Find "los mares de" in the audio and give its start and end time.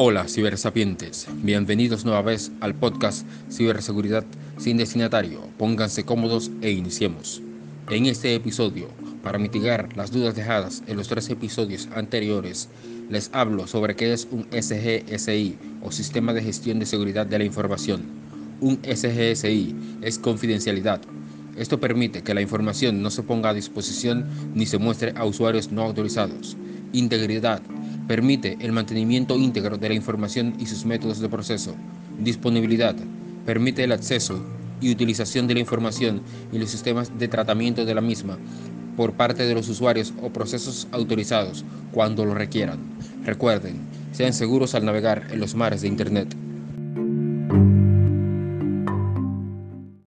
45.38-45.88